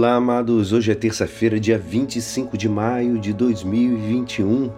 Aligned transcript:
Olá, 0.00 0.14
amados. 0.14 0.72
Hoje 0.72 0.92
é 0.92 0.94
terça-feira, 0.94 1.58
dia 1.58 1.76
25 1.76 2.56
de 2.56 2.68
maio 2.68 3.18
de 3.18 3.32
2021. 3.32 4.70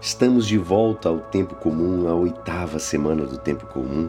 Estamos 0.00 0.46
de 0.46 0.56
volta 0.56 1.08
ao 1.08 1.18
tempo 1.18 1.56
comum, 1.56 2.06
a 2.06 2.14
oitava 2.14 2.78
semana 2.78 3.26
do 3.26 3.36
tempo 3.36 3.66
comum. 3.66 4.08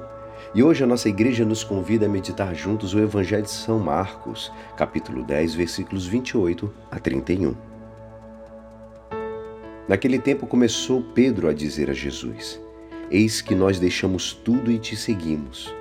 E 0.54 0.62
hoje 0.62 0.84
a 0.84 0.88
nossa 0.88 1.10
igreja 1.10 1.44
nos 1.44 1.64
convida 1.64 2.06
a 2.06 2.10
meditar 2.10 2.54
juntos 2.54 2.94
o 2.94 3.00
Evangelho 3.00 3.42
de 3.42 3.50
São 3.50 3.80
Marcos, 3.80 4.52
capítulo 4.78 5.24
10, 5.24 5.56
versículos 5.56 6.06
28 6.06 6.72
a 6.92 7.00
31. 7.00 7.56
Naquele 9.88 10.20
tempo 10.20 10.46
começou 10.46 11.02
Pedro 11.02 11.50
a 11.50 11.54
dizer 11.54 11.90
a 11.90 11.94
Jesus: 11.94 12.62
Eis 13.10 13.42
que 13.42 13.56
nós 13.56 13.80
deixamos 13.80 14.32
tudo 14.32 14.72
e 14.72 14.78
te 14.78 14.96
seguimos. 14.96 15.81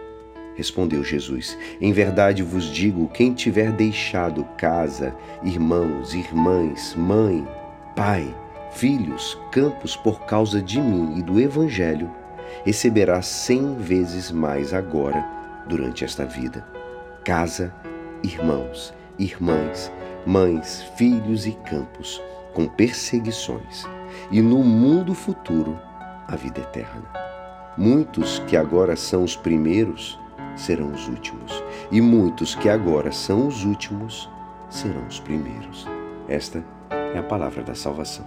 Respondeu 0.60 1.02
Jesus: 1.02 1.56
Em 1.80 1.90
verdade 1.90 2.42
vos 2.42 2.64
digo: 2.64 3.08
quem 3.14 3.32
tiver 3.32 3.72
deixado 3.72 4.44
casa, 4.58 5.16
irmãos, 5.42 6.12
irmãs, 6.12 6.94
mãe, 6.94 7.48
pai, 7.96 8.36
filhos, 8.70 9.38
campos 9.50 9.96
por 9.96 10.26
causa 10.26 10.60
de 10.60 10.78
mim 10.78 11.18
e 11.18 11.22
do 11.22 11.40
Evangelho, 11.40 12.10
receberá 12.62 13.22
cem 13.22 13.74
vezes 13.76 14.30
mais 14.30 14.74
agora 14.74 15.26
durante 15.66 16.04
esta 16.04 16.26
vida. 16.26 16.62
Casa, 17.24 17.74
irmãos, 18.22 18.92
irmãs, 19.18 19.90
mães, 20.26 20.82
filhos 20.94 21.46
e 21.46 21.52
campos, 21.70 22.20
com 22.52 22.66
perseguições, 22.66 23.86
e 24.30 24.42
no 24.42 24.58
mundo 24.58 25.14
futuro 25.14 25.78
a 26.28 26.36
vida 26.36 26.60
eterna. 26.60 27.10
Muitos 27.78 28.40
que 28.40 28.58
agora 28.58 28.94
são 28.94 29.24
os 29.24 29.34
primeiros 29.34 30.20
serão 30.60 30.92
os 30.92 31.08
últimos, 31.08 31.52
e 31.90 32.00
muitos 32.00 32.54
que 32.54 32.68
agora 32.68 33.10
são 33.10 33.48
os 33.48 33.64
últimos 33.64 34.28
serão 34.68 35.06
os 35.06 35.18
primeiros. 35.18 35.86
Esta 36.28 36.64
é 37.14 37.18
a 37.18 37.22
palavra 37.22 37.62
da 37.62 37.74
salvação. 37.74 38.24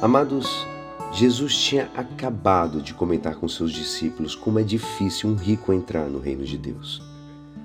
Amados, 0.00 0.66
Jesus 1.12 1.54
tinha 1.56 1.90
acabado 1.94 2.80
de 2.80 2.94
comentar 2.94 3.36
com 3.36 3.46
seus 3.46 3.70
discípulos 3.70 4.34
como 4.34 4.58
é 4.58 4.62
difícil 4.62 5.30
um 5.30 5.34
rico 5.34 5.72
entrar 5.72 6.08
no 6.08 6.18
reino 6.18 6.44
de 6.44 6.56
Deus. 6.56 7.02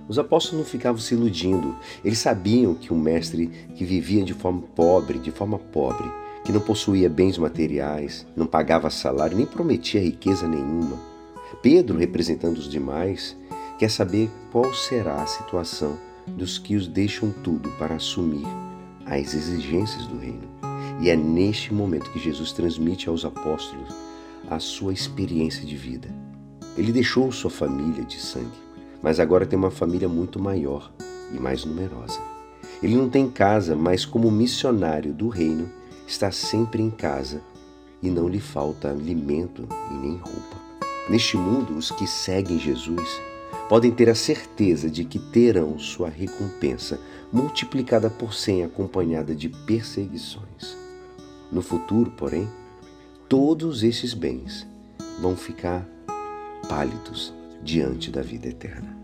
Os 0.08 0.20
apóstolos 0.20 0.66
não 0.66 0.70
ficavam 0.70 1.00
se 1.00 1.16
iludindo, 1.16 1.76
eles 2.04 2.20
sabiam 2.20 2.74
que 2.76 2.94
um 2.94 3.00
mestre 3.00 3.48
que 3.76 3.84
vivia 3.84 4.24
de 4.24 4.34
forma 4.34 4.62
pobre, 4.76 5.18
de 5.18 5.32
forma 5.32 5.58
pobre, 5.58 6.10
que 6.46 6.52
não 6.52 6.62
possuía 6.62 7.10
bens 7.10 7.38
materiais, 7.38 8.26
não 8.36 8.46
pagava 8.46 8.90
salário, 8.90 9.36
nem 9.36 9.46
prometia 9.46 10.00
riqueza 10.00 10.48
nenhuma, 10.48 10.98
Pedro, 11.62 11.98
representando 11.98 12.58
os 12.58 12.70
demais, 12.70 13.36
quer 13.78 13.90
saber 13.90 14.30
qual 14.52 14.74
será 14.74 15.22
a 15.22 15.28
situação 15.28 15.98
dos 16.28 16.58
que 16.58 16.76
os 16.76 16.88
deixam 16.88 17.32
tudo 17.44 17.70
para 17.78 17.96
assumir 17.96 18.46
as 19.06 19.34
exigências 19.34 20.06
do 20.08 20.18
reino. 20.18 20.48
E 21.02 21.10
é 21.10 21.16
neste 21.16 21.74
momento 21.74 22.12
que 22.12 22.20
Jesus 22.20 22.52
transmite 22.52 23.08
aos 23.08 23.24
apóstolos 23.24 23.94
a 24.50 24.60
sua 24.60 24.94
experiência 24.94 25.66
de 25.66 25.76
vida. 25.76 26.10
Ele 26.78 26.92
deixou 26.92 27.32
sua 27.32 27.50
família 27.50 28.04
de 28.04 28.20
sangue, 28.20 28.58
mas 29.02 29.20
agora 29.20 29.46
tem 29.46 29.58
uma 29.58 29.72
família 29.72 30.08
muito 30.10 30.40
maior 30.40 30.92
e 31.34 31.40
mais 31.40 31.64
numerosa. 31.64 32.20
Ele 32.82 32.96
não 32.96 33.10
tem 33.10 33.30
casa, 33.30 33.76
mas 33.76 34.06
como 34.06 34.30
missionário 34.30 35.14
do 35.14 35.30
reino, 35.30 35.70
está 36.06 36.32
sempre 36.32 36.82
em 36.82 36.90
casa 36.90 37.42
e 38.02 38.10
não 38.10 38.28
lhe 38.28 38.40
falta 38.40 38.92
alimento 38.92 39.68
e 39.92 39.94
nem 39.96 40.18
roupa. 40.18 40.67
Neste 41.10 41.38
mundo, 41.38 41.78
os 41.78 41.90
que 41.90 42.06
seguem 42.06 42.60
Jesus 42.60 43.22
podem 43.70 43.92
ter 43.92 44.10
a 44.10 44.16
certeza 44.16 44.90
de 44.90 45.06
que 45.06 45.18
terão 45.18 45.80
sua 45.80 46.10
recompensa 46.10 47.00
multiplicada 47.32 48.10
por 48.10 48.34
cem, 48.34 48.64
acompanhada 48.64 49.34
de 49.34 49.48
perseguições. 49.48 50.78
No 51.50 51.62
futuro, 51.62 52.12
porém, 52.12 52.48
todos 53.30 53.84
esses 53.84 54.14
bens 54.14 54.68
vão 55.22 55.36
ficar 55.36 55.88
pálidos 56.68 57.34
diante 57.64 58.12
da 58.12 58.22
vida 58.22 58.50
eterna. 58.50 58.98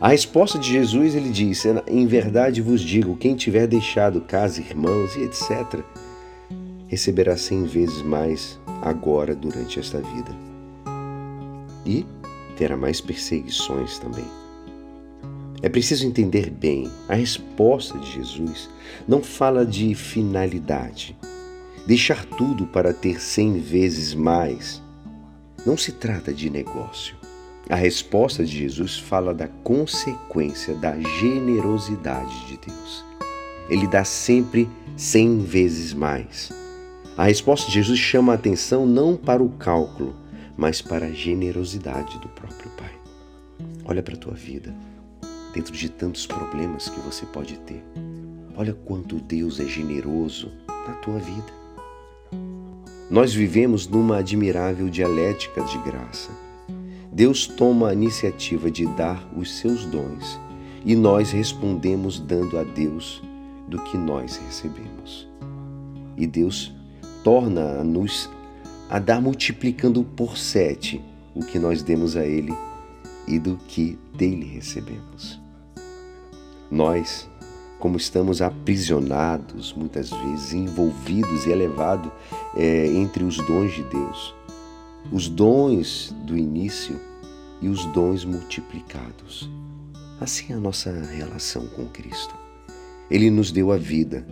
A 0.00 0.08
resposta 0.08 0.58
de 0.58 0.70
Jesus, 0.70 1.14
ele 1.14 1.30
diz: 1.30 1.64
Em 1.86 2.06
verdade 2.06 2.62
vos 2.62 2.80
digo, 2.80 3.16
quem 3.16 3.36
tiver 3.36 3.66
deixado 3.66 4.22
casa, 4.22 4.60
irmãos 4.60 5.14
e 5.14 5.24
etc., 5.24 5.80
receberá 6.88 7.36
cem 7.36 7.64
vezes 7.64 8.00
mais 8.02 8.58
agora 8.82 9.34
durante 9.34 9.78
esta 9.78 9.98
vida 9.98 10.51
e 11.84 12.06
terá 12.56 12.76
mais 12.76 13.00
perseguições 13.00 13.98
também. 13.98 14.24
É 15.62 15.68
preciso 15.68 16.06
entender 16.06 16.50
bem, 16.50 16.90
a 17.08 17.14
resposta 17.14 17.96
de 17.98 18.12
Jesus 18.12 18.68
não 19.06 19.22
fala 19.22 19.64
de 19.64 19.94
finalidade. 19.94 21.16
Deixar 21.86 22.24
tudo 22.24 22.66
para 22.66 22.92
ter 22.92 23.20
cem 23.20 23.58
vezes 23.60 24.14
mais 24.14 24.82
não 25.64 25.76
se 25.76 25.92
trata 25.92 26.32
de 26.32 26.50
negócio. 26.50 27.14
A 27.68 27.76
resposta 27.76 28.44
de 28.44 28.58
Jesus 28.58 28.98
fala 28.98 29.32
da 29.32 29.46
consequência 29.46 30.74
da 30.74 30.98
generosidade 30.98 32.46
de 32.46 32.58
Deus. 32.58 33.04
Ele 33.68 33.86
dá 33.86 34.04
sempre 34.04 34.68
cem 34.96 35.38
vezes 35.38 35.94
mais. 35.94 36.50
A 37.16 37.24
resposta 37.24 37.68
de 37.68 37.74
Jesus 37.74 37.98
chama 37.98 38.32
a 38.32 38.34
atenção 38.34 38.84
não 38.84 39.16
para 39.16 39.42
o 39.42 39.50
cálculo, 39.50 40.14
mas 40.56 40.82
para 40.82 41.06
a 41.06 41.12
generosidade 41.12 42.18
do 42.18 42.28
próprio 42.28 42.70
Pai. 42.72 42.92
Olha 43.84 44.02
para 44.02 44.14
a 44.14 44.18
tua 44.18 44.34
vida, 44.34 44.74
dentro 45.52 45.72
de 45.72 45.88
tantos 45.88 46.26
problemas 46.26 46.88
que 46.88 47.00
você 47.00 47.26
pode 47.26 47.58
ter. 47.60 47.82
Olha 48.56 48.74
quanto 48.74 49.20
Deus 49.20 49.60
é 49.60 49.64
generoso 49.64 50.52
na 50.68 50.94
tua 50.94 51.18
vida. 51.18 51.52
Nós 53.10 53.34
vivemos 53.34 53.86
numa 53.86 54.18
admirável 54.18 54.88
dialética 54.88 55.62
de 55.64 55.78
graça. 55.78 56.30
Deus 57.12 57.46
toma 57.46 57.90
a 57.90 57.92
iniciativa 57.92 58.70
de 58.70 58.86
dar 58.86 59.28
os 59.36 59.58
seus 59.58 59.84
dons 59.84 60.40
e 60.84 60.96
nós 60.96 61.30
respondemos 61.30 62.18
dando 62.18 62.58
a 62.58 62.64
Deus 62.64 63.22
do 63.68 63.78
que 63.84 63.98
nós 63.98 64.36
recebemos. 64.36 65.28
E 66.16 66.26
Deus 66.26 66.74
torna-nos 67.22 68.30
a 68.92 68.98
dar 68.98 69.22
multiplicando 69.22 70.04
por 70.04 70.36
sete 70.36 71.02
o 71.34 71.42
que 71.42 71.58
nós 71.58 71.82
demos 71.82 72.14
a 72.14 72.26
Ele 72.26 72.52
e 73.26 73.38
do 73.38 73.56
que 73.66 73.98
dele 74.14 74.44
recebemos. 74.44 75.40
Nós, 76.70 77.26
como 77.78 77.96
estamos 77.96 78.42
aprisionados, 78.42 79.72
muitas 79.72 80.10
vezes 80.10 80.52
envolvidos 80.52 81.46
e 81.46 81.50
elevados 81.50 82.12
é, 82.54 82.86
entre 82.88 83.24
os 83.24 83.38
dons 83.38 83.72
de 83.72 83.82
Deus, 83.84 84.34
os 85.10 85.26
dons 85.26 86.14
do 86.26 86.36
início 86.36 87.00
e 87.62 87.70
os 87.70 87.86
dons 87.86 88.26
multiplicados. 88.26 89.48
Assim 90.20 90.52
é 90.52 90.56
a 90.56 90.60
nossa 90.60 90.92
relação 90.92 91.66
com 91.68 91.86
Cristo. 91.86 92.34
Ele 93.10 93.30
nos 93.30 93.50
deu 93.50 93.72
a 93.72 93.78
vida, 93.78 94.26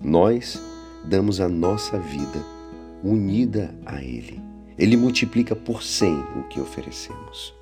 nós 0.00 0.62
damos 1.04 1.40
a 1.40 1.48
nossa 1.48 1.98
vida 1.98 2.55
unida 3.02 3.74
a 3.84 4.02
Ele. 4.02 4.40
Ele 4.78 4.96
multiplica 4.96 5.56
por 5.56 5.82
cem 5.82 6.18
o 6.36 6.42
que 6.48 6.60
oferecemos. 6.60 7.54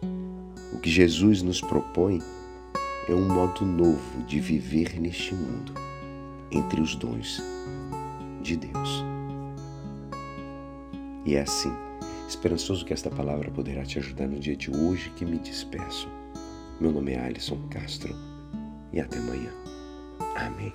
O 0.73 0.79
que 0.79 0.91
Jesus 0.91 1.43
nos 1.43 1.61
propõe 1.61 2.21
é 3.09 3.15
um 3.15 3.29
modo 3.29 3.65
novo 3.65 4.23
de 4.27 4.41
viver 4.41 4.99
neste 5.01 5.35
mundo, 5.35 5.73
entre 6.51 6.81
os 6.81 6.97
dons 6.97 7.43
de 8.43 8.57
Deus. 8.57 9.05
E 11.25 11.37
é 11.37 11.43
assim, 11.43 11.73
esperançoso 12.29 12.85
que 12.85 12.93
esta 12.93 13.11
palavra 13.11 13.51
poderá 13.51 13.85
te 13.85 13.99
ajudar 13.99 14.27
no 14.27 14.39
dia 14.39 14.57
de 14.57 14.71
hoje 14.71 15.11
que 15.11 15.25
me 15.25 15.39
despeço. 15.39 16.09
Meu 16.81 16.93
nome 16.93 17.13
é 17.13 17.19
Alisson 17.19 17.59
Castro 17.71 18.15
e 18.93 19.01
até 19.01 19.19
amanhã. 19.19 19.51
Amém. 20.37 20.73